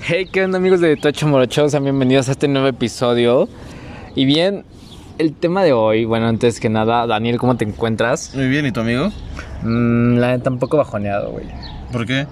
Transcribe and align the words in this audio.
Hey, 0.00 0.28
¿qué 0.30 0.44
onda 0.44 0.58
amigos 0.58 0.80
de 0.80 0.96
Tocho 0.96 1.26
Morocho? 1.26 1.68
Sean 1.68 1.84
bienvenidos 1.84 2.28
a 2.28 2.32
este 2.32 2.48
nuevo 2.48 2.68
episodio. 2.68 3.48
Y 4.14 4.24
bien, 4.24 4.64
el 5.18 5.34
tema 5.34 5.62
de 5.64 5.72
hoy, 5.72 6.04
bueno, 6.04 6.26
antes 6.26 6.60
que 6.60 6.68
nada, 6.68 7.06
Daniel, 7.06 7.38
¿cómo 7.38 7.56
te 7.56 7.64
encuentras? 7.64 8.34
Muy 8.34 8.48
bien, 8.48 8.66
¿y 8.66 8.72
tu 8.72 8.80
amigo? 8.80 9.10
Mm, 9.62 10.16
la 10.18 10.36
neta, 10.36 10.50
un 10.50 10.58
poco 10.58 10.76
bajoneado, 10.76 11.30
güey. 11.30 11.46
¿Por 11.92 12.06
qué? 12.06 12.26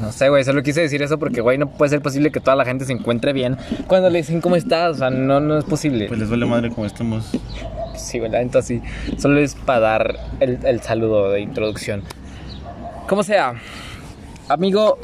No 0.00 0.10
sé, 0.10 0.28
güey, 0.28 0.44
solo 0.44 0.62
quise 0.62 0.80
decir 0.80 1.02
eso 1.02 1.18
porque, 1.18 1.40
güey, 1.40 1.58
no 1.58 1.68
puede 1.68 1.90
ser 1.90 2.02
posible 2.02 2.30
que 2.32 2.40
toda 2.40 2.56
la 2.56 2.64
gente 2.64 2.84
se 2.84 2.92
encuentre 2.92 3.32
bien 3.32 3.56
cuando 3.86 4.10
le 4.10 4.18
dicen 4.18 4.40
cómo 4.40 4.56
estás. 4.56 4.96
O 4.96 4.98
sea, 4.98 5.10
no, 5.10 5.40
no 5.40 5.58
es 5.58 5.64
posible. 5.64 6.08
Pues 6.08 6.18
les 6.18 6.30
vale 6.30 6.46
madre 6.46 6.70
como 6.70 6.86
estamos. 6.86 7.30
Sí, 7.96 8.18
güey, 8.18 8.30
la 8.30 8.42
neta 8.42 8.62
sí. 8.62 8.80
Solo 9.18 9.38
es 9.38 9.54
para 9.54 9.80
dar 9.80 10.20
el, 10.40 10.58
el 10.64 10.80
saludo 10.80 11.30
de 11.30 11.40
introducción. 11.40 12.02
Como 13.06 13.22
sea, 13.22 13.54
amigo, 14.48 14.98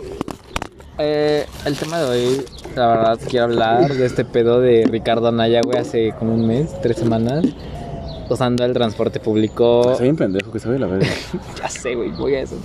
eh, 0.98 1.46
el 1.64 1.76
tema 1.76 2.00
de 2.00 2.04
hoy, 2.04 2.44
la 2.74 2.86
verdad, 2.88 3.18
quiero 3.28 3.44
hablar 3.46 3.92
de 3.92 4.06
este 4.06 4.24
pedo 4.24 4.60
de 4.60 4.86
Ricardo 4.90 5.28
Anaya, 5.28 5.60
güey, 5.62 5.78
hace 5.78 6.12
como 6.18 6.34
un 6.34 6.46
mes, 6.46 6.74
tres 6.82 6.96
semanas, 6.96 7.44
usando 8.28 8.64
el 8.64 8.72
transporte 8.72 9.20
público. 9.20 9.92
Está 9.92 10.02
bien 10.02 10.16
pendejo 10.16 10.50
que 10.50 10.58
sabe 10.58 10.78
la 10.78 10.86
verga. 10.86 11.06
Ya 11.60 11.68
sé, 11.68 11.94
güey, 11.94 12.10
voy 12.10 12.34
a 12.34 12.40
eso. 12.40 12.56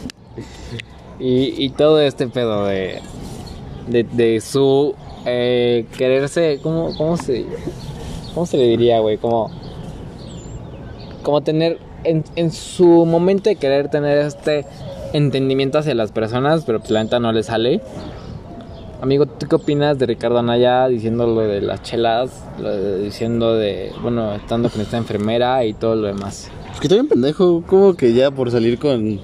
Y, 1.19 1.53
y 1.63 1.69
todo 1.69 2.01
este 2.01 2.27
pedo 2.27 2.65
de, 2.65 2.99
de, 3.87 4.03
de 4.03 4.41
su 4.41 4.95
eh, 5.25 5.85
quererse, 5.97 6.59
¿cómo, 6.61 6.95
cómo, 6.97 7.17
se, 7.17 7.45
¿cómo 8.33 8.45
se 8.45 8.57
le 8.57 8.63
diría, 8.67 8.99
güey? 8.99 9.17
Como, 9.17 9.51
como 11.21 11.41
tener, 11.41 11.79
en, 12.03 12.23
en 12.35 12.51
su 12.51 13.05
momento 13.05 13.49
de 13.49 13.55
querer 13.55 13.89
tener 13.89 14.17
este 14.17 14.65
entendimiento 15.13 15.77
hacia 15.77 15.93
las 15.95 16.11
personas, 16.11 16.63
pero 16.65 16.79
pues 16.79 16.91
la 16.91 17.03
neta 17.03 17.19
no 17.19 17.31
le 17.31 17.43
sale. 17.43 17.81
Amigo, 19.03 19.25
¿tú 19.25 19.47
qué 19.49 19.55
opinas 19.55 19.99
de 19.99 20.05
Ricardo 20.05 20.39
Anaya 20.39 20.87
diciendo 20.87 21.27
lo 21.27 21.41
de 21.41 21.59
las 21.59 21.81
chelas, 21.83 22.45
lo 22.57 22.69
de- 22.69 23.03
diciendo 23.03 23.53
de, 23.57 23.91
bueno, 24.01 24.33
estando 24.33 24.69
con 24.69 24.79
esta 24.79 24.95
enfermera 24.95 25.65
y 25.65 25.73
todo 25.73 25.95
lo 25.95 26.07
demás? 26.07 26.47
Es 26.73 26.79
que 26.79 26.87
está 26.87 26.95
bien 26.95 27.09
pendejo. 27.09 27.63
Como 27.67 27.95
que 27.95 28.13
ya 28.13 28.31
por 28.31 28.49
salir 28.49 28.79
con. 28.79 29.19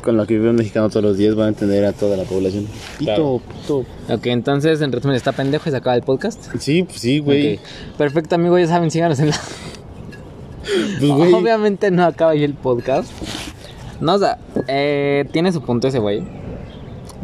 Con 0.00 0.16
lo 0.16 0.26
que 0.28 0.34
vive 0.34 0.50
un 0.50 0.54
mexicano 0.56 0.88
todos 0.90 1.02
los 1.02 1.16
días 1.16 1.34
van 1.34 1.46
a 1.46 1.48
entender 1.48 1.84
a 1.86 1.92
toda 1.92 2.16
la 2.16 2.22
población. 2.22 2.68
Pito, 3.00 3.04
Claro. 3.04 3.40
pito. 3.62 3.78
Ok, 4.14 4.26
entonces, 4.26 4.80
en 4.80 4.92
resumen, 4.92 5.16
¿está 5.16 5.32
pendejo 5.32 5.68
y 5.68 5.72
se 5.72 5.78
acaba 5.78 5.96
el 5.96 6.02
podcast? 6.02 6.40
Sí, 6.60 6.84
pues 6.84 7.00
sí, 7.00 7.18
güey. 7.18 7.58
Perfecto, 7.98 8.36
amigo, 8.36 8.56
ya 8.60 8.68
saben, 8.68 8.92
síganos 8.92 9.18
en 9.18 9.30
la... 9.30 9.36
Pues, 11.00 11.10
güey. 11.10 11.32
Obviamente 11.34 11.90
no 11.90 12.04
acaba 12.04 12.30
ahí 12.30 12.44
el 12.44 12.54
podcast. 12.54 13.10
No, 14.00 14.14
o 14.14 14.18
sea, 14.18 14.38
eh, 14.68 15.26
tiene 15.32 15.52
su 15.52 15.60
punto 15.62 15.88
ese 15.88 15.98
güey. 15.98 16.22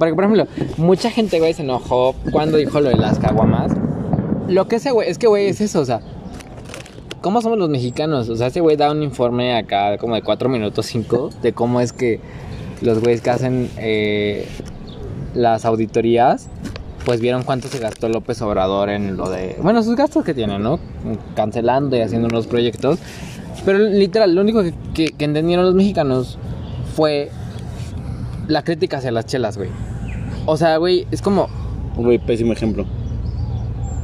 Porque, 0.00 0.14
por 0.14 0.24
ejemplo, 0.24 0.46
mucha 0.78 1.10
gente, 1.10 1.38
güey, 1.38 1.54
se 1.54 1.62
enojó 1.62 2.16
cuando 2.32 2.56
dijo 2.56 2.80
lo 2.80 2.88
de 2.88 2.96
las 2.96 3.20
caguamas. 3.20 3.70
Lo 4.48 4.66
que 4.66 4.76
ese 4.76 4.90
güey, 4.90 5.08
es 5.08 5.18
que, 5.18 5.28
güey, 5.28 5.46
es 5.46 5.60
eso, 5.60 5.78
o 5.80 5.84
sea... 5.84 6.00
¿Cómo 7.20 7.42
somos 7.42 7.58
los 7.58 7.68
mexicanos? 7.68 8.30
O 8.30 8.36
sea, 8.36 8.46
ese 8.46 8.60
güey 8.60 8.76
da 8.78 8.90
un 8.90 9.02
informe 9.02 9.54
acá 9.54 9.98
como 9.98 10.14
de 10.14 10.22
4 10.22 10.48
minutos 10.48 10.86
5 10.86 11.28
de 11.42 11.52
cómo 11.52 11.82
es 11.82 11.92
que 11.92 12.18
los 12.80 12.98
güeyes 13.00 13.20
que 13.20 13.28
hacen 13.28 13.68
eh, 13.76 14.48
las 15.34 15.66
auditorías 15.66 16.48
pues 17.04 17.20
vieron 17.20 17.42
cuánto 17.42 17.68
se 17.68 17.78
gastó 17.78 18.08
López 18.08 18.40
Obrador 18.40 18.88
en 18.88 19.18
lo 19.18 19.28
de... 19.28 19.56
Bueno, 19.62 19.82
sus 19.82 19.96
gastos 19.96 20.24
que 20.24 20.32
tiene, 20.32 20.58
¿no? 20.58 20.80
Cancelando 21.36 21.94
y 21.94 22.00
haciendo 22.00 22.28
unos 22.28 22.46
proyectos. 22.46 22.98
Pero 23.66 23.78
literal, 23.78 24.34
lo 24.34 24.40
único 24.40 24.62
que- 24.94 25.12
que 25.12 25.24
entendieron 25.26 25.66
los 25.66 25.74
mexicanos 25.74 26.38
fue 26.96 27.30
la 28.48 28.62
crítica 28.64 28.96
hacia 28.96 29.10
las 29.12 29.26
chelas, 29.26 29.58
güey. 29.58 29.68
O 30.46 30.56
sea, 30.56 30.76
güey, 30.78 31.06
es 31.10 31.22
como... 31.22 31.48
Güey, 31.96 32.18
pésimo 32.18 32.52
ejemplo. 32.52 32.84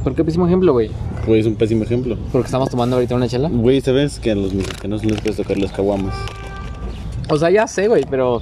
¿Por 0.03 0.15
qué 0.15 0.23
pésimo 0.23 0.45
ejemplo, 0.47 0.71
güey? 0.73 0.89
Güey, 1.25 1.41
es 1.41 1.45
un 1.45 1.55
pésimo 1.55 1.83
ejemplo. 1.83 2.17
Porque 2.31 2.45
estamos 2.45 2.69
tomando 2.69 2.95
ahorita 2.95 3.15
una 3.15 3.27
chela. 3.27 3.49
Güey, 3.51 3.81
¿sabes 3.81 4.19
que 4.19 4.31
a 4.31 4.35
los 4.35 4.53
mexicanos 4.53 5.03
no 5.03 5.09
les 5.09 5.19
puedes 5.21 5.37
tocar 5.37 5.57
las 5.57 5.71
caguamas? 5.71 6.13
O 7.29 7.37
sea, 7.37 7.49
ya 7.49 7.67
sé, 7.67 7.87
güey, 7.89 8.05
pero... 8.09 8.41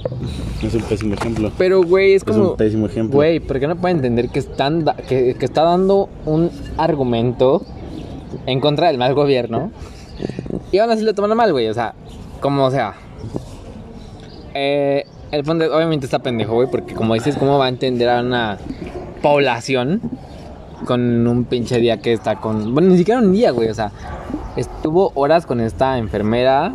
Es 0.62 0.74
un 0.74 0.82
pésimo 0.82 1.14
ejemplo. 1.14 1.50
Pero, 1.58 1.82
güey, 1.82 2.12
es 2.14 2.22
Es 2.22 2.24
como... 2.24 2.50
un 2.52 2.56
pésimo 2.56 2.86
ejemplo. 2.86 3.16
Güey, 3.16 3.40
¿por 3.40 3.58
qué 3.58 3.66
no 3.66 3.74
puede 3.76 3.94
entender 3.94 4.28
que, 4.28 4.38
están 4.38 4.84
da- 4.84 4.94
que, 4.94 5.34
que 5.34 5.44
está 5.44 5.62
dando 5.62 6.08
un 6.24 6.50
argumento 6.76 7.62
en 8.46 8.60
contra 8.60 8.86
del 8.88 8.98
mal 8.98 9.14
gobierno? 9.14 9.72
Y 10.70 10.78
aún 10.78 10.90
así 10.90 11.02
lo 11.02 11.14
toman 11.14 11.36
mal, 11.36 11.50
güey. 11.52 11.68
O 11.68 11.74
sea, 11.74 11.94
como 12.40 12.70
sea. 12.70 12.94
Eh, 14.54 15.04
el 15.30 15.44
fondo 15.44 15.64
obviamente 15.74 16.06
está 16.06 16.20
pendejo, 16.20 16.54
güey, 16.54 16.70
porque 16.70 16.94
como 16.94 17.14
dices, 17.14 17.36
¿cómo 17.36 17.58
va 17.58 17.66
a 17.66 17.68
entender 17.68 18.08
a 18.08 18.20
una 18.20 18.58
población 19.22 20.00
con 20.84 21.26
un 21.26 21.44
pinche 21.44 21.78
día 21.78 21.98
que 21.98 22.12
está 22.12 22.36
con... 22.36 22.74
Bueno, 22.74 22.90
ni 22.90 22.98
siquiera 22.98 23.20
un 23.20 23.32
día, 23.32 23.50
güey. 23.50 23.68
O 23.68 23.74
sea, 23.74 23.90
estuvo 24.56 25.12
horas 25.14 25.46
con 25.46 25.60
esta 25.60 25.98
enfermera 25.98 26.74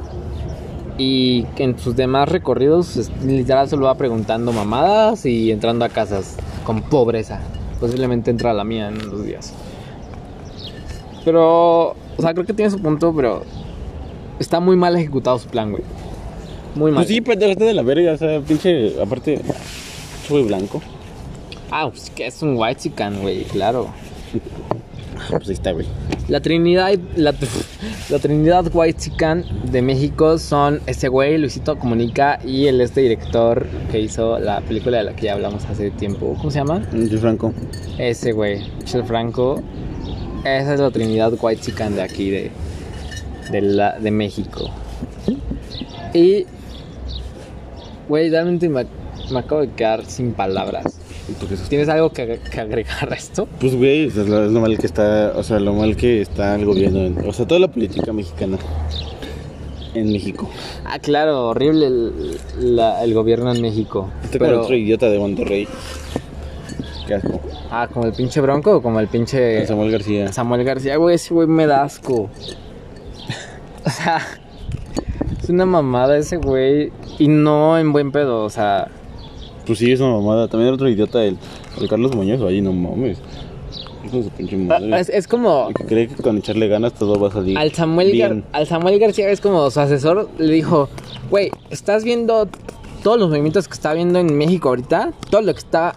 y 0.97 1.45
en 1.57 1.79
sus 1.79 1.95
demás 1.95 2.29
recorridos 2.29 3.09
literal 3.23 3.69
solo 3.69 3.85
va 3.85 3.95
preguntando 3.95 4.51
mamadas 4.51 5.25
y 5.25 5.51
entrando 5.51 5.85
a 5.85 5.89
casas 5.89 6.37
con 6.65 6.81
pobreza. 6.81 7.39
Posiblemente 7.79 8.29
entra 8.31 8.53
la 8.53 8.63
mía 8.63 8.89
en 8.89 8.95
unos 9.07 9.25
días. 9.25 9.53
Pero, 11.23 11.89
o 11.91 12.21
sea, 12.21 12.33
creo 12.33 12.45
que 12.45 12.53
tiene 12.53 12.71
su 12.71 12.81
punto, 12.81 13.13
pero 13.15 13.43
está 14.39 14.59
muy 14.59 14.75
mal 14.75 14.95
ejecutado 14.95 15.39
su 15.39 15.47
plan, 15.47 15.71
güey. 15.71 15.83
Muy 16.75 16.91
mal. 16.91 17.03
Pues 17.03 17.07
sí, 17.07 17.21
pendejo, 17.21 17.51
está 17.51 17.65
de 17.65 17.73
la 17.73 17.83
verga. 17.83 18.13
O 18.13 18.17
sea, 18.17 18.39
pinche. 18.41 18.93
Aparte, 19.01 19.41
güey 20.29 20.43
blanco. 20.43 20.81
Ah, 21.69 21.89
pues 21.89 22.09
que 22.09 22.27
es 22.27 22.41
un 22.41 22.57
white 22.57 22.81
chican, 22.81 23.21
güey, 23.21 23.43
claro. 23.43 23.89
Pues 25.29 25.47
ahí 25.47 25.53
está, 25.53 25.71
güey. 25.71 25.85
La 26.27 26.39
Trinidad, 26.39 26.97
la, 27.15 27.33
la 28.09 28.19
Trinidad 28.19 28.65
White 28.73 28.99
Chican 28.99 29.45
de 29.71 29.81
México 29.81 30.37
son 30.37 30.81
ese 30.87 31.09
güey, 31.09 31.37
Luisito 31.37 31.77
Comunica, 31.77 32.39
y 32.43 32.67
el 32.67 32.81
este 32.81 33.01
director 33.01 33.65
que 33.91 33.99
hizo 33.99 34.39
la 34.39 34.61
película 34.61 34.99
de 34.99 35.03
la 35.03 35.15
que 35.15 35.27
ya 35.27 35.33
hablamos 35.33 35.65
hace 35.65 35.91
tiempo. 35.91 36.35
¿Cómo 36.37 36.51
se 36.51 36.59
llama? 36.59 36.81
Yo 36.93 37.19
Franco. 37.19 37.53
Ese 37.97 38.31
güey, 38.31 38.61
Michel 38.79 39.03
Franco. 39.03 39.61
Esa 40.41 40.73
es 40.73 40.79
la 40.79 40.91
Trinidad 40.91 41.33
White 41.39 41.61
Chican 41.61 41.95
de 41.95 42.01
aquí, 42.01 42.29
de, 42.29 42.51
de, 43.51 43.61
la, 43.61 43.99
de 43.99 44.11
México. 44.11 44.69
Y, 46.13 46.45
güey, 48.11 48.29
realmente 48.29 48.67
me, 48.69 48.85
me 49.31 49.39
acabo 49.39 49.61
de 49.61 49.69
quedar 49.69 50.05
sin 50.05 50.33
palabras. 50.33 50.99
¿Tienes 51.69 51.87
algo 51.87 52.09
que, 52.11 52.39
que 52.51 52.59
agregar 52.59 53.11
a 53.11 53.15
esto? 53.15 53.47
Pues, 53.59 53.73
güey, 53.75 54.07
es 54.07 54.15
lo, 54.17 54.45
es 54.45 54.51
lo 54.51 54.59
mal 54.59 54.77
que 54.77 54.85
está, 54.85 55.31
o 55.35 55.43
sea, 55.43 55.59
lo 55.59 55.73
mal 55.73 55.95
que 55.95 56.19
está 56.21 56.55
el 56.55 56.65
gobierno, 56.65 56.99
en- 56.99 57.27
o 57.27 57.31
sea, 57.31 57.47
toda 57.47 57.59
la 57.61 57.69
política 57.69 58.11
mexicana 58.11 58.57
en 59.93 60.11
México. 60.11 60.49
Ah, 60.85 60.99
claro, 60.99 61.47
horrible 61.49 61.87
el, 61.87 62.75
la- 62.75 63.03
el 63.03 63.13
gobierno 63.13 63.53
en 63.53 63.61
México. 63.61 64.09
Este 64.23 64.39
como 64.39 64.49
Pero, 64.51 64.61
otro 64.63 64.75
idiota 64.75 65.09
de 65.09 65.19
Monterrey. 65.19 65.67
Qué 67.07 67.15
asco. 67.15 67.39
ah, 67.71 67.87
como 67.91 68.05
el 68.07 68.13
pinche 68.13 68.41
Bronco 68.41 68.75
o 68.77 68.81
como 68.81 68.99
el 68.99 69.07
pinche 69.07 69.65
Samuel 69.65 69.91
García. 69.91 70.31
Samuel 70.33 70.63
García, 70.65 70.97
güey, 70.97 71.15
ese 71.15 71.33
güey 71.33 71.47
me 71.47 71.65
da 71.65 71.83
asco. 71.83 72.29
O 73.83 73.89
sea, 73.89 74.21
es 75.41 75.49
una 75.49 75.65
mamada 75.65 76.17
ese 76.17 76.37
güey 76.37 76.91
y 77.19 77.27
no 77.27 77.77
en 77.77 77.91
buen 77.93 78.11
pedo, 78.11 78.43
o 78.43 78.49
sea, 78.49 78.87
Pues 79.65 79.79
sí, 79.79 79.91
es 79.91 79.99
una 79.99 80.13
mamada. 80.17 80.47
También 80.47 80.69
el 80.69 80.73
otro 80.75 80.89
idiota, 80.89 81.23
el, 81.23 81.37
el 81.79 81.87
Carlos 81.89 82.15
Muñoz, 82.15 82.41
ahí 82.41 82.61
no 82.61 82.73
mames. 82.73 83.17
Madre. 84.67 84.93
Ah, 84.95 84.99
es, 84.99 85.09
es 85.09 85.27
como 85.27 85.67
El 85.69 85.75
que 85.75 85.85
cree 85.85 86.07
que 86.07 86.15
con 86.21 86.37
echarle 86.37 86.67
ganas 86.67 86.93
todo 86.93 87.19
va 87.19 87.27
a 87.29 87.31
salir 87.31 87.57
al 87.57 87.71
Samuel, 87.71 88.07
Gar- 88.09 88.13
bien. 88.13 88.43
al 88.51 88.65
Samuel 88.67 88.99
García 88.99 89.29
es 89.29 89.39
como 89.39 89.69
su 89.69 89.79
asesor 89.79 90.27
le 90.39 90.53
dijo, 90.53 90.89
güey, 91.29 91.51
¿estás 91.69 92.03
viendo 92.03 92.47
todos 93.03 93.19
los 93.19 93.29
movimientos 93.29 93.67
que 93.67 93.73
está 93.75 93.93
viendo 93.93 94.19
en 94.19 94.35
México 94.37 94.69
ahorita? 94.69 95.13
Todo 95.29 95.41
lo 95.41 95.53
que 95.53 95.59
está 95.59 95.93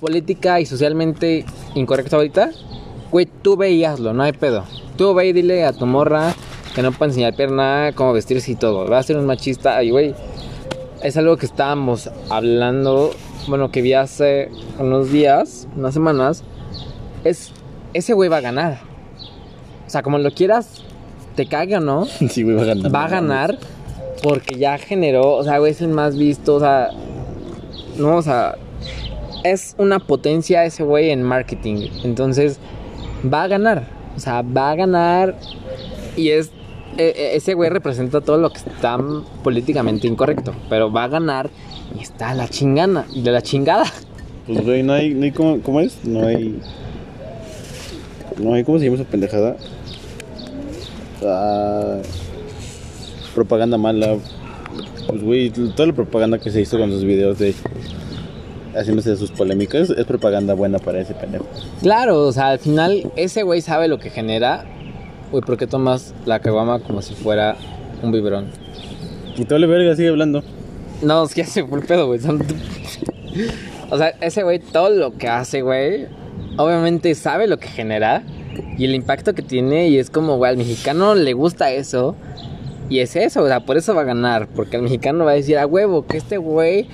política 0.00 0.60
y 0.60 0.66
socialmente 0.66 1.44
incorrecto 1.74 2.16
ahorita. 2.16 2.50
Güey, 3.10 3.26
tú 3.42 3.56
ve 3.56 3.72
y 3.72 3.84
hazlo, 3.84 4.12
no 4.14 4.22
hay 4.22 4.32
pedo. 4.32 4.64
Tú 4.96 5.12
ve 5.12 5.26
y 5.28 5.32
dile 5.32 5.64
a 5.64 5.72
tu 5.72 5.86
morra 5.86 6.34
que 6.74 6.82
no 6.82 6.92
puede 6.92 7.10
enseñar 7.10 7.34
pierna, 7.34 7.92
cómo 7.94 8.12
vestirse 8.12 8.52
y 8.52 8.56
todo. 8.56 8.88
Va 8.88 8.98
a 8.98 9.02
ser 9.02 9.16
un 9.16 9.26
machista 9.26 9.82
y, 9.82 9.90
güey, 9.90 10.14
es 11.02 11.16
algo 11.16 11.36
que 11.36 11.46
estábamos 11.46 12.10
hablando, 12.30 13.12
bueno, 13.46 13.70
que 13.70 13.82
vi 13.82 13.92
hace 13.92 14.50
unos 14.78 15.12
días, 15.12 15.68
unas 15.76 15.94
semanas. 15.94 16.42
Es, 17.22 17.52
ese 17.92 18.12
güey 18.14 18.28
va 18.28 18.38
a 18.38 18.40
ganar. 18.40 18.78
O 19.86 19.90
sea, 19.90 20.02
como 20.02 20.18
lo 20.18 20.30
quieras, 20.32 20.82
te 21.36 21.46
cague 21.46 21.76
o 21.76 21.80
no, 21.80 22.06
Sí, 22.28 22.42
güey, 22.42 22.56
va 22.56 22.62
a 22.62 22.66
ganar. 22.66 22.94
va 22.94 23.04
a 23.04 23.08
ganar 23.08 23.58
porque 24.22 24.56
ya 24.58 24.78
generó, 24.78 25.34
o 25.34 25.44
sea, 25.44 25.58
güey, 25.58 25.72
es 25.72 25.82
el 25.82 25.88
más 25.88 26.16
visto, 26.16 26.54
o 26.54 26.60
sea, 26.60 26.88
no, 27.98 28.16
o 28.16 28.22
sea, 28.22 28.56
es 29.44 29.74
una 29.78 29.98
potencia 29.98 30.64
ese 30.64 30.82
güey 30.82 31.10
en 31.10 31.22
marketing. 31.22 31.88
Entonces, 32.02 32.58
va 33.32 33.42
a 33.42 33.48
ganar, 33.48 33.86
o 34.16 34.20
sea, 34.20 34.42
va 34.42 34.70
a 34.70 34.74
ganar 34.74 35.36
y 36.16 36.30
es 36.30 36.50
e- 36.98 37.14
e- 37.16 37.36
ese 37.36 37.54
güey 37.54 37.70
representa 37.70 38.20
todo 38.20 38.38
lo 38.38 38.50
que 38.50 38.58
está 38.58 38.98
políticamente 39.42 40.06
incorrecto, 40.06 40.54
pero 40.68 40.92
va 40.92 41.04
a 41.04 41.08
ganar 41.08 41.50
y 41.98 42.02
está 42.02 42.30
a 42.30 42.34
la 42.34 42.48
chingana, 42.48 43.06
de 43.14 43.30
la 43.30 43.42
chingada. 43.42 43.84
Pues, 44.46 44.64
güey, 44.64 44.82
no 44.82 44.92
hay, 44.92 45.14
no 45.14 45.24
hay 45.24 45.32
¿cómo, 45.32 45.60
¿cómo 45.60 45.80
es? 45.80 46.04
No 46.04 46.26
hay... 46.26 46.60
No 48.38 48.54
hay, 48.54 48.64
¿cómo 48.64 48.78
se 48.78 48.86
llama 48.86 48.96
esa 48.96 49.04
pendejada? 49.08 49.56
Ah, 51.24 51.98
propaganda 53.34 53.78
mala. 53.78 54.16
Pues, 55.06 55.22
güey, 55.22 55.50
toda 55.50 55.86
la 55.86 55.92
propaganda 55.92 56.38
que 56.38 56.50
se 56.50 56.60
hizo 56.60 56.78
con 56.78 56.90
sus 56.90 57.04
videos 57.04 57.38
de... 57.38 57.54
Haciéndose 58.76 59.16
sus 59.16 59.30
polémicas, 59.30 59.88
es 59.90 60.04
propaganda 60.04 60.52
buena 60.54 60.80
para 60.80 61.00
ese 61.00 61.14
pendejo. 61.14 61.46
Claro, 61.80 62.22
o 62.22 62.32
sea, 62.32 62.48
al 62.48 62.58
final 62.58 63.08
ese 63.14 63.44
güey 63.44 63.60
sabe 63.60 63.86
lo 63.86 64.00
que 64.00 64.10
genera. 64.10 64.64
Güey, 65.30 65.42
¿por 65.42 65.56
qué 65.56 65.66
tomas 65.66 66.14
la 66.26 66.40
caguama 66.40 66.78
como 66.80 67.02
si 67.02 67.14
fuera 67.14 67.56
un 68.02 68.12
biberón? 68.12 68.46
Y 69.36 69.44
te 69.44 69.54
vale 69.54 69.66
verga, 69.66 69.96
sigue 69.96 70.08
hablando. 70.08 70.42
No, 71.02 71.24
es 71.24 71.34
que 71.34 71.44
fue 71.44 71.78
el 71.78 71.86
pedo, 71.86 72.06
güey. 72.06 72.20
O 73.90 73.98
sea, 73.98 74.08
ese 74.20 74.42
güey, 74.42 74.60
todo 74.60 74.90
lo 74.90 75.16
que 75.16 75.28
hace, 75.28 75.62
güey, 75.62 76.06
obviamente 76.56 77.14
sabe 77.14 77.46
lo 77.46 77.58
que 77.58 77.68
genera 77.68 78.22
y 78.78 78.84
el 78.84 78.94
impacto 78.94 79.34
que 79.34 79.42
tiene. 79.42 79.88
Y 79.88 79.98
es 79.98 80.10
como, 80.10 80.36
güey, 80.36 80.50
al 80.50 80.56
mexicano 80.56 81.14
le 81.14 81.32
gusta 81.32 81.70
eso. 81.72 82.16
Y 82.88 83.00
es 83.00 83.16
eso, 83.16 83.42
o 83.42 83.46
sea, 83.46 83.60
por 83.60 83.76
eso 83.76 83.94
va 83.94 84.02
a 84.02 84.04
ganar. 84.04 84.48
Porque 84.48 84.76
el 84.76 84.82
mexicano 84.82 85.24
va 85.24 85.32
a 85.32 85.34
decir, 85.34 85.58
a 85.58 85.66
huevo, 85.66 86.06
que 86.06 86.16
este 86.16 86.36
güey 86.38 86.86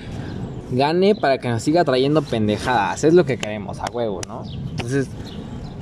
gane 0.71 1.15
para 1.15 1.37
que 1.37 1.49
nos 1.49 1.61
siga 1.61 1.83
trayendo 1.83 2.21
pendejadas. 2.21 3.03
Es 3.03 3.13
lo 3.13 3.25
que 3.25 3.37
queremos, 3.37 3.79
a 3.79 3.85
huevo, 3.91 4.21
¿no? 4.27 4.43
Entonces, 4.71 5.07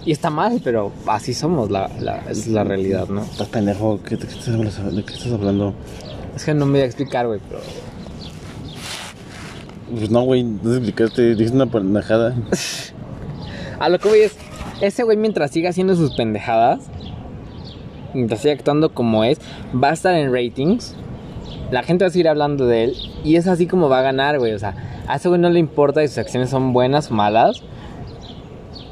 y 0.05 0.11
está 0.11 0.29
mal, 0.29 0.61
pero 0.63 0.91
así 1.07 1.33
somos, 1.33 1.69
la, 1.69 1.89
la, 1.99 2.17
es 2.29 2.47
la 2.47 2.63
realidad, 2.63 3.07
¿no? 3.09 3.21
Estás 3.21 3.47
pendejo, 3.47 3.99
¿qué, 4.03 4.17
qué 4.17 4.25
estás? 4.25 4.95
¿de 4.95 5.03
qué 5.03 5.13
estás 5.13 5.31
hablando? 5.31 5.73
Es 6.35 6.45
que 6.45 6.53
no 6.53 6.65
me 6.65 6.73
voy 6.73 6.81
a 6.81 6.85
explicar, 6.85 7.27
güey, 7.27 7.39
pero. 7.47 7.61
Pues 9.91 10.09
no, 10.11 10.21
güey, 10.21 10.43
no 10.43 10.61
te 10.61 10.77
explicaste, 10.77 11.35
dijiste 11.35 11.55
una 11.55 11.65
pendejada. 11.65 12.35
A 13.79 13.89
lo 13.89 13.99
que 13.99 14.09
voy 14.09 14.19
es, 14.19 14.35
ese 14.81 15.03
güey 15.03 15.17
mientras 15.17 15.51
siga 15.51 15.69
haciendo 15.69 15.95
sus 15.95 16.15
pendejadas, 16.15 16.89
mientras 18.13 18.41
siga 18.41 18.53
actuando 18.53 18.93
como 18.93 19.23
es, 19.23 19.39
va 19.71 19.89
a 19.89 19.93
estar 19.93 20.13
en 20.15 20.33
ratings. 20.33 20.95
La 21.71 21.83
gente 21.83 22.03
va 22.03 22.09
a 22.09 22.11
seguir 22.11 22.27
hablando 22.27 22.65
de 22.65 22.85
él 22.85 22.95
y 23.23 23.35
es 23.35 23.47
así 23.47 23.67
como 23.67 23.89
va 23.89 23.99
a 23.99 24.01
ganar, 24.01 24.39
güey. 24.39 24.53
O 24.53 24.59
sea, 24.59 24.75
a 25.07 25.15
ese 25.15 25.29
güey 25.29 25.39
no 25.39 25.49
le 25.49 25.59
importa 25.59 26.01
si 26.01 26.07
sus 26.07 26.17
acciones 26.17 26.49
son 26.49 26.73
buenas 26.73 27.11
o 27.11 27.13
malas. 27.13 27.63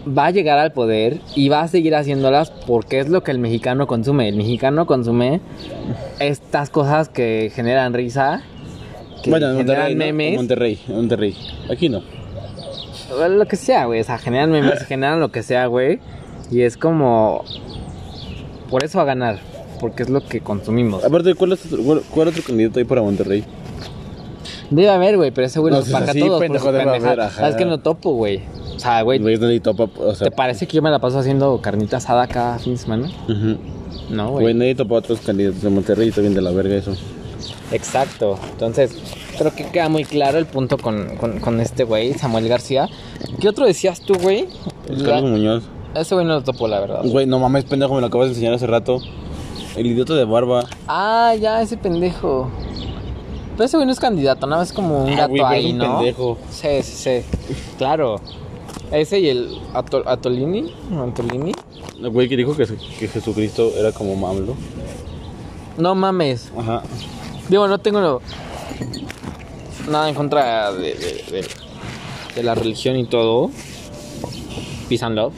Va 0.08 0.28
a 0.28 0.32
llegar 0.32 0.60
al 0.60 0.72
poder 0.72 1.20
y 1.36 1.50
va 1.50 1.62
a 1.62 1.68
seguir 1.68 1.96
haciéndolas 1.96 2.52
porque 2.52 3.00
es 3.00 3.10
lo 3.10 3.24
que 3.24 3.32
el 3.32 3.40
mexicano 3.40 3.88
consume. 3.88 4.30
El 4.30 4.36
mexicano 4.36 4.86
consume 4.86 5.42
estas 6.20 6.70
cosas 6.70 7.10
que 7.10 7.52
generan 7.54 7.94
risa, 7.94 8.44
que 9.24 9.30
Bueno, 9.30 9.50
en 9.50 9.56
Monterrey, 9.58 9.94
generan 9.94 9.98
¿no? 9.98 10.06
memes. 10.06 10.38
Monterrey, 10.38 10.80
Monterrey. 10.88 11.36
Aquí 11.70 11.90
no. 11.90 12.04
Lo 13.30 13.46
que 13.48 13.56
sea, 13.56 13.86
güey. 13.86 14.02
O 14.02 14.04
sea, 14.04 14.18
generan 14.18 14.52
memes, 14.52 14.84
generan 14.88 15.20
lo 15.20 15.32
que 15.32 15.44
sea, 15.44 15.66
güey. 15.68 16.00
Y 16.52 16.62
es 16.62 16.78
como. 16.78 17.44
Por 18.70 18.84
eso 18.84 18.98
va 18.98 19.04
a 19.04 19.08
ganar. 19.08 19.40
Porque 19.80 20.04
es 20.04 20.10
lo 20.10 20.26
que 20.26 20.42
consumimos. 20.42 21.04
Aparte, 21.04 21.36
¿cuál, 21.36 21.54
es 21.54 21.66
otro, 21.66 21.84
cuál, 21.84 22.02
cuál 22.10 22.28
otro 22.30 22.42
candidato 22.44 22.80
hay 22.80 22.86
para 22.86 23.02
Monterrey? 23.02 23.44
Debe 24.70 24.90
haber, 24.90 25.18
güey. 25.18 25.32
Pero 25.32 25.48
ese 25.48 25.60
güey 25.60 25.74
No, 25.74 25.80
es 25.80 25.90
paga 25.90 26.14
todos. 26.14 26.30
por 26.30 26.40
pendejo, 26.40 26.72
su 26.72 27.22
ajá. 27.22 27.30
Sabes 27.30 27.56
que 27.56 27.66
no 27.66 27.80
topo, 27.80 28.12
güey. 28.14 28.42
O 28.78 28.80
sea, 28.80 29.02
güey. 29.02 29.20
O 29.22 30.16
sea... 30.16 30.26
¿Te 30.30 30.32
parece 30.32 30.68
que 30.68 30.78
yo 30.78 30.82
me 30.82 30.90
la 30.90 31.00
paso 31.00 31.20
haciendo 31.20 31.60
carnita 31.62 31.98
asada 31.98 32.28
cada 32.28 32.60
fin 32.60 32.74
de 32.74 32.80
semana? 32.80 33.10
No, 34.10 34.32
Güey, 34.32 34.44
güey. 34.44 34.54
nadie 34.54 34.76
topa 34.76 34.96
otros 34.96 35.20
candidatos 35.20 35.62
de 35.62 35.70
Monterrey 35.70 36.06
y 36.06 36.10
está 36.10 36.22
bien 36.22 36.34
de 36.34 36.42
la 36.42 36.52
verga 36.52 36.76
eso. 36.76 36.94
Exacto. 37.72 38.38
Entonces, 38.52 38.96
creo 39.38 39.54
que 39.54 39.66
queda 39.66 39.90
muy 39.90 40.06
claro 40.06 40.38
el 40.38 40.46
punto 40.46 40.78
con, 40.78 41.18
con, 41.18 41.40
con 41.40 41.60
este 41.60 41.84
güey, 41.84 42.14
Samuel 42.14 42.48
García. 42.48 42.88
¿Qué 43.42 43.50
otro 43.50 43.66
decías 43.66 44.00
tú, 44.02 44.14
güey? 44.22 44.48
Carlos 44.88 45.04
La- 45.08 45.22
Muñoz. 45.22 45.64
Ese 45.96 46.14
güey 46.16 46.26
no 46.28 46.36
lo 46.36 46.44
topo, 46.44 46.68
la 46.68 46.80
verdad. 46.80 47.02
Güey, 47.04 47.26
no 47.26 47.40
mames, 47.40 47.66
pendejo, 47.66 47.96
me 47.96 48.02
lo 48.02 48.08
acabas 48.08 48.28
de 48.28 48.34
enseñar 48.34 48.54
hace 48.54 48.68
rato. 48.68 49.00
El 49.76 49.88
idiota 49.88 50.14
de 50.14 50.26
barba. 50.26 50.66
Ah, 50.88 51.34
ya, 51.40 51.62
ese 51.62 51.76
pendejo. 51.78 52.50
Pero 53.56 53.66
ese 53.66 53.78
güey 53.78 53.88
no 53.88 53.92
es 53.94 54.00
candidato, 54.00 54.46
nada 54.46 54.62
más 54.62 54.72
como 54.72 55.04
un 55.04 55.14
Ah, 55.14 55.16
gato 55.18 55.30
güey, 55.30 55.42
pero 55.42 55.54
es 55.54 55.66
ahí, 55.66 55.72
un 55.72 55.78
¿no? 55.80 55.96
pendejo. 55.98 56.38
Sí, 56.52 56.68
sí, 56.84 57.24
sí. 57.24 57.56
Claro. 57.78 58.22
Ese 58.92 59.20
y 59.20 59.30
el 59.30 59.60
Ato- 59.74 60.04
Atolini, 60.06 60.74
Antolini. 60.92 61.52
El 62.02 62.10
güey 62.10 62.30
que 62.30 62.38
dijo 62.38 62.56
que, 62.56 62.66
que 63.00 63.08
Jesucristo 63.08 63.72
era 63.78 63.92
como 63.92 64.16
Mamlo. 64.16 64.56
No 65.78 65.94
mames. 65.96 66.52
Ajá. 66.58 66.84
Digo, 67.50 67.68
no 67.68 67.78
tengo 67.80 68.00
lo- 68.02 68.22
nada 69.90 70.10
en 70.10 70.16
contra 70.16 70.72
de, 70.74 70.94
de, 70.96 71.24
de- 71.32 71.48
de 72.36 72.44
la 72.44 72.56
religión 72.56 72.96
y 72.98 73.06
todo. 73.06 73.50
Peace 74.90 75.04
and 75.04 75.16
love. 75.16 75.34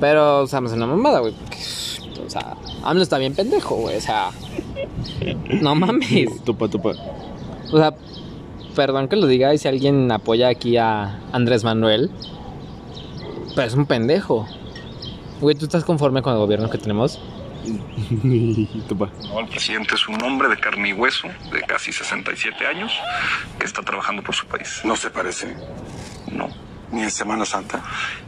Pero, 0.00 0.42
o 0.42 0.46
sea, 0.46 0.60
me 0.60 0.66
hace 0.66 0.76
una 0.76 0.86
mamada, 0.86 1.20
güey. 1.20 1.34
O 2.26 2.30
sea, 2.30 2.56
AMLO 2.82 3.02
está 3.02 3.18
bien 3.18 3.34
pendejo, 3.34 3.76
güey. 3.76 3.96
O 3.96 4.00
sea, 4.00 4.30
no 5.60 5.74
mames. 5.74 6.42
Tupa, 6.44 6.68
tupa. 6.68 6.92
O 7.72 7.78
sea, 7.78 7.94
perdón 8.74 9.08
que 9.08 9.16
lo 9.16 9.26
diga 9.26 9.54
y 9.54 9.58
si 9.58 9.68
alguien 9.68 10.10
apoya 10.10 10.48
aquí 10.48 10.76
a 10.76 11.20
Andrés 11.32 11.62
Manuel, 11.64 12.10
pero 13.54 13.66
es 13.66 13.74
un 13.74 13.86
pendejo. 13.86 14.46
Güey, 15.40 15.54
¿tú 15.56 15.64
estás 15.66 15.84
conforme 15.84 16.22
con 16.22 16.32
el 16.32 16.38
gobierno 16.38 16.70
que 16.70 16.78
tenemos? 16.78 17.20
No, 17.64 19.40
el 19.40 19.48
presidente 19.48 19.94
es 19.94 20.06
un 20.06 20.22
hombre 20.22 20.48
de 20.48 20.58
carne 20.58 20.90
y 20.90 20.92
hueso, 20.92 21.28
de 21.50 21.62
casi 21.62 21.92
67 21.92 22.66
años, 22.66 22.92
que 23.58 23.64
está 23.64 23.82
trabajando 23.82 24.22
por 24.22 24.34
su 24.34 24.46
país. 24.46 24.82
No 24.84 24.96
se 24.96 25.10
parece. 25.10 25.56
No, 26.30 26.48
Ni 26.94 27.02
en 27.02 27.10
Semana 27.10 27.44
Santa. 27.44 27.82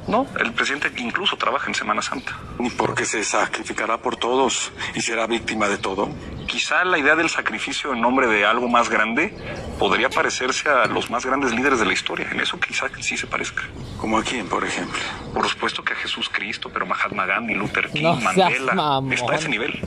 no, 0.09 0.27
el 0.41 0.53
presidente 0.53 0.91
incluso 0.97 1.37
trabaja 1.37 1.69
en 1.69 1.75
Semana 1.75 2.03
Santa. 2.03 2.37
Ni 2.59 2.69
porque 2.71 3.05
se 3.05 3.23
sacrificará 3.23 3.99
por 3.99 4.17
todos 4.17 4.73
y 4.95 5.01
será 5.01 5.27
víctima 5.29 5.69
de 5.69 5.79
todo. 5.79 6.09
Quizá 6.49 6.85
la 6.85 6.99
idea 6.99 7.15
del 7.15 7.29
sacrificio 7.31 7.93
en 7.93 8.01
nombre 8.01 8.27
de 8.27 8.45
algo 8.45 8.69
más 8.69 8.89
grande 8.89 9.37
podría 9.79 10.09
parecerse 10.11 10.69
a 10.69 10.87
los 10.87 11.11
más 11.11 11.25
grandes 11.25 11.53
líderes 11.53 11.79
de 11.79 11.87
la 11.87 11.93
historia. 11.93 12.29
En 12.31 12.41
eso 12.41 12.59
quizá 12.59 12.87
sí 13.01 13.17
se 13.17 13.27
parezca. 13.27 13.63
Como 14.01 14.19
a 14.19 14.23
quién, 14.25 14.49
por 14.49 14.65
ejemplo. 14.65 14.99
Por 15.33 15.49
supuesto 15.49 15.83
que 15.85 15.93
a 15.93 15.97
Jesús 15.97 16.29
Cristo, 16.33 16.69
pero 16.73 16.87
Mahatma 16.87 17.25
Gandhi, 17.27 17.55
Luther 17.55 17.89
King, 17.91 18.03
No 18.03 18.17
Mandela, 18.17 18.75
mamón. 18.75 19.13
está 19.13 19.33
a 19.33 19.37
ese 19.37 19.49
nivel. 19.49 19.81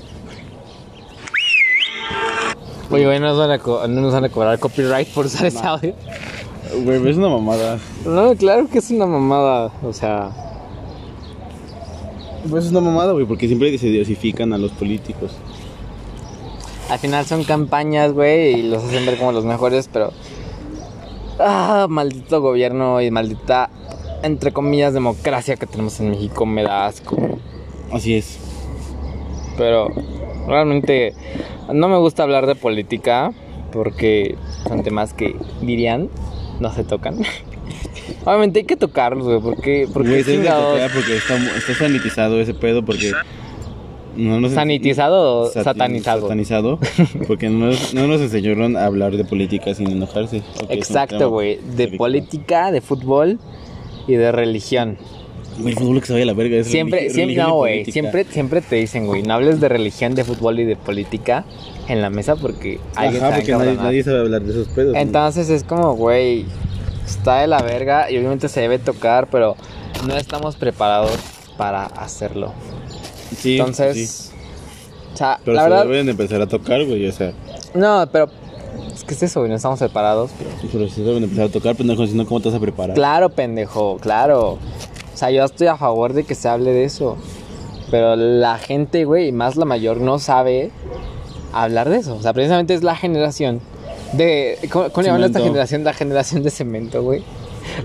Oye, 2.91 3.05
güey, 3.05 3.19
no 3.19 3.27
nos 3.27 3.37
van 3.37 3.51
a, 3.51 3.59
co- 3.59 3.87
no 3.87 4.01
nos 4.01 4.13
van 4.13 4.25
a 4.25 4.29
cobrar 4.29 4.57
copyright 4.59 5.07
por 5.09 5.25
usar 5.27 5.45
ese 5.45 5.59
audio. 5.65 5.95
Güey, 6.83 7.09
es 7.09 7.17
una 7.17 7.29
mamada. 7.29 7.79
No, 8.05 8.35
claro 8.35 8.67
que 8.69 8.77
es 8.79 8.91
una 8.91 9.05
mamada. 9.05 9.71
O 9.83 9.91
sea, 9.93 10.29
Pues 12.49 12.65
es 12.65 12.71
una 12.71 12.81
mamada, 12.81 13.11
güey, 13.13 13.25
porque 13.25 13.47
siempre 13.47 13.75
se 13.77 13.87
diosifican 13.87 14.53
a 14.53 14.57
los 14.57 14.71
políticos. 14.71 15.31
al 16.89 16.99
final 16.99 17.25
son 17.25 17.43
campañas, 17.43 18.13
güey, 18.13 18.59
y 18.59 18.63
los 18.63 18.83
hacen 18.83 19.05
ver 19.05 19.17
como 19.17 19.31
los 19.31 19.45
mejores, 19.45 19.89
pero. 19.91 20.11
Ah, 21.39 21.87
maldito 21.89 22.41
gobierno 22.41 23.01
y 23.01 23.11
maldita, 23.11 23.69
entre 24.23 24.51
comillas, 24.51 24.93
democracia 24.93 25.55
que 25.55 25.65
tenemos 25.65 25.99
en 25.99 26.09
México 26.11 26.45
me 26.45 26.63
da 26.63 26.85
asco. 26.87 27.15
Así 27.91 28.15
es. 28.15 28.37
Pero 29.57 29.87
realmente 30.47 31.13
no 31.73 31.87
me 31.87 31.97
gusta 31.97 32.23
hablar 32.23 32.45
de 32.45 32.55
política 32.55 33.31
porque 33.71 34.35
son 34.67 34.83
temas 34.83 35.13
que 35.13 35.35
dirían 35.61 36.09
no 36.61 36.73
se 36.73 36.83
tocan. 36.83 37.17
Obviamente 38.25 38.59
hay 38.59 38.65
que 38.65 38.75
tocarlos, 38.75 39.25
güey, 39.25 39.39
porque, 39.39 39.87
porque 39.93 40.09
Güey, 40.23 40.23
tocar 40.43 40.91
porque 40.93 41.17
está, 41.17 41.35
está 41.57 41.73
sanitizado 41.73 42.39
ese 42.41 42.53
pedo, 42.53 42.83
porque... 42.83 43.11
No 44.15 44.41
nos 44.41 44.51
sanitizado 44.51 45.43
o 45.43 45.47
satanizado. 45.47 46.21
Satanizado. 46.23 46.79
Porque 47.27 47.47
no, 47.47 47.67
nos- 47.67 47.93
no 47.93 48.05
nos 48.07 48.19
enseñaron 48.19 48.75
a 48.75 48.85
hablar 48.85 49.15
de 49.15 49.23
política 49.23 49.73
sin 49.75 49.89
enojarse. 49.91 50.41
Exacto, 50.67 51.29
güey, 51.29 51.59
de 51.77 51.89
política, 51.89 52.71
de 52.71 52.81
fútbol 52.81 53.39
y 54.07 54.15
de 54.15 54.31
religión. 54.33 54.97
El 55.65 55.75
fútbol 55.75 56.01
que 56.01 56.07
se 56.07 56.13
vaya 56.13 56.23
a 56.23 56.27
la 56.27 56.33
verga 56.33 56.57
es 56.57 56.67
Siempre, 56.67 57.09
siempre, 57.09 57.37
no, 57.37 57.55
güey, 57.55 57.85
siempre, 57.85 58.25
siempre 58.25 58.61
te 58.61 58.75
dicen, 58.77 59.05
güey, 59.07 59.23
no 59.23 59.33
hables 59.33 59.59
de 59.59 59.69
religión, 59.69 60.15
de 60.15 60.23
fútbol 60.23 60.59
y 60.59 60.65
de 60.65 60.75
política 60.75 61.45
en 61.87 62.01
la 62.01 62.09
mesa 62.09 62.35
porque 62.35 62.79
alguien 62.95 63.23
Ajá, 63.23 63.35
porque 63.35 63.51
nadie, 63.51 63.75
nadie 63.75 64.03
sabe 64.03 64.19
hablar 64.19 64.41
de 64.41 64.51
esos 64.51 64.67
pedos. 64.69 64.93
¿no? 64.93 64.99
Entonces 64.99 65.49
es 65.49 65.63
como, 65.63 65.95
güey, 65.95 66.45
está 67.05 67.41
de 67.41 67.47
la 67.47 67.61
verga 67.61 68.09
y 68.11 68.17
obviamente 68.17 68.47
se 68.47 68.61
debe 68.61 68.79
tocar, 68.79 69.27
pero 69.29 69.55
no 70.07 70.15
estamos 70.15 70.55
preparados 70.55 71.17
para 71.57 71.85
hacerlo. 71.85 72.53
Sí, 73.37 73.59
Entonces, 73.59 74.31
sí. 74.31 74.35
o 75.13 75.17
sea, 75.17 75.39
Pero 75.43 75.55
la 75.55 75.63
se 75.63 75.69
verdad, 75.69 75.85
deben 75.85 76.09
empezar 76.09 76.41
a 76.41 76.47
tocar, 76.47 76.85
güey, 76.85 77.07
o 77.07 77.11
sea... 77.11 77.33
no, 77.73 78.07
pero 78.11 78.29
es 78.93 79.03
que 79.03 79.13
es 79.13 79.23
eso, 79.23 79.41
güey, 79.41 79.49
no 79.49 79.55
estamos 79.55 79.79
preparados. 79.79 80.31
Pero... 80.37 80.49
Pero 80.71 80.89
si 80.89 81.01
deben 81.03 81.23
empezar 81.23 81.45
a 81.45 81.49
tocar, 81.49 81.75
pendejo, 81.75 82.05
si 82.07 82.13
no, 82.13 82.25
¿cómo 82.25 82.39
te 82.39 82.49
vas 82.49 82.57
a 82.57 82.61
preparar? 82.61 82.95
Claro, 82.95 83.29
pendejo, 83.29 83.97
claro. 83.97 84.57
O 85.19 85.23
sea, 85.27 85.31
yo 85.31 85.43
estoy 85.43 85.67
a 85.67 85.75
favor 85.75 86.13
de 86.13 86.23
que 86.23 86.33
se 86.33 86.47
hable 86.47 86.71
de 86.71 86.85
eso. 86.85 87.17
Pero 87.91 88.15
la 88.15 88.57
gente, 88.57 89.03
güey, 89.03 89.33
más 89.33 89.57
la 89.57 89.65
mayor, 89.65 89.97
no 89.97 90.17
sabe 90.17 90.71
hablar 91.51 91.89
de 91.89 91.97
eso. 91.97 92.15
O 92.15 92.21
sea, 92.21 92.31
precisamente 92.31 92.73
es 92.73 92.83
la 92.83 92.95
generación 92.95 93.59
de... 94.13 94.57
¿Cómo, 94.71 94.89
cómo 94.91 95.01
le 95.01 95.07
llaman 95.07 95.23
a 95.23 95.25
esta 95.25 95.41
generación? 95.41 95.83
La 95.83 95.91
generación 95.91 96.41
de 96.41 96.51
cemento, 96.51 97.03
güey. 97.03 97.21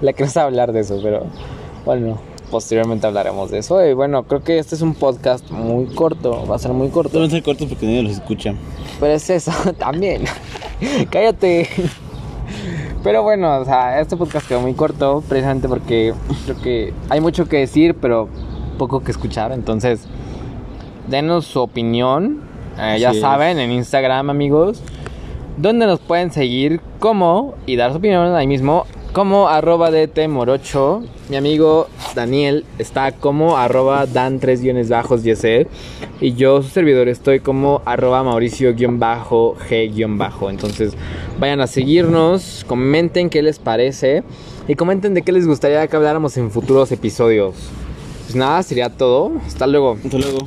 la 0.00 0.12
que 0.12 0.22
no 0.22 0.30
sabe 0.30 0.46
hablar 0.46 0.72
de 0.72 0.78
eso, 0.78 1.00
pero 1.02 1.26
bueno, 1.84 2.20
posteriormente 2.52 3.08
hablaremos 3.08 3.50
de 3.50 3.58
eso. 3.58 3.84
Y 3.84 3.94
bueno, 3.94 4.22
creo 4.22 4.44
que 4.44 4.60
este 4.60 4.76
es 4.76 4.82
un 4.82 4.94
podcast 4.94 5.50
muy 5.50 5.86
corto, 5.86 6.46
va 6.46 6.54
a 6.54 6.58
ser 6.60 6.70
muy 6.70 6.90
corto. 6.90 7.18
Van 7.18 7.26
a 7.26 7.30
ser 7.32 7.42
cortos 7.42 7.66
porque 7.66 7.84
nadie 7.84 8.04
los 8.04 8.12
escucha. 8.12 8.54
Pero 9.00 9.12
es 9.12 9.28
eso 9.28 9.50
también. 9.80 10.22
Cállate. 11.10 11.68
Pero 13.04 13.22
bueno, 13.22 13.58
o 13.58 13.64
sea, 13.66 14.00
este 14.00 14.16
podcast 14.16 14.48
quedó 14.48 14.62
muy 14.62 14.72
corto 14.72 15.22
precisamente 15.28 15.68
porque 15.68 16.14
creo 16.46 16.62
que 16.62 16.94
hay 17.10 17.20
mucho 17.20 17.46
que 17.46 17.58
decir, 17.58 17.94
pero 17.94 18.30
poco 18.78 19.04
que 19.04 19.10
escuchar. 19.10 19.52
Entonces, 19.52 20.08
denos 21.06 21.44
su 21.44 21.60
opinión. 21.60 22.40
Eh, 22.78 22.96
ya 22.98 23.10
es. 23.10 23.20
saben, 23.20 23.58
en 23.58 23.70
Instagram, 23.72 24.30
amigos. 24.30 24.82
Donde 25.58 25.86
nos 25.86 26.00
pueden 26.00 26.32
seguir 26.32 26.80
como 26.98 27.54
y 27.66 27.76
dar 27.76 27.90
su 27.92 27.98
opinión 27.98 28.34
ahí 28.34 28.46
mismo 28.46 28.86
como 29.14 29.48
arroba 29.48 29.92
DT 29.92 30.26
Morocho. 30.28 31.04
Mi 31.30 31.36
amigo 31.36 31.86
Daniel 32.16 32.64
está 32.78 33.12
como 33.12 33.56
arroba 33.56 34.06
Dan 34.06 34.40
3 34.40 34.60
guiones 34.60 34.88
bajos 34.90 35.24
y 35.24 35.32
Y 36.20 36.34
yo, 36.34 36.62
su 36.62 36.68
servidor, 36.68 37.08
estoy 37.08 37.38
como 37.38 37.80
arroba 37.84 38.24
Mauricio 38.24 38.74
guion 38.74 38.98
bajo 38.98 39.56
G 39.70 39.94
guion 39.94 40.18
bajo. 40.18 40.50
Entonces 40.50 40.94
vayan 41.38 41.60
a 41.60 41.68
seguirnos, 41.68 42.64
comenten 42.66 43.30
qué 43.30 43.40
les 43.42 43.60
parece 43.60 44.24
y 44.66 44.74
comenten 44.74 45.14
de 45.14 45.22
qué 45.22 45.30
les 45.30 45.46
gustaría 45.46 45.86
que 45.86 45.94
habláramos 45.94 46.36
en 46.36 46.50
futuros 46.50 46.90
episodios. 46.90 47.54
Pues 48.24 48.34
nada, 48.34 48.64
sería 48.64 48.90
todo. 48.90 49.30
Hasta 49.46 49.68
luego. 49.68 49.96
Hasta 50.04 50.18
luego. 50.18 50.38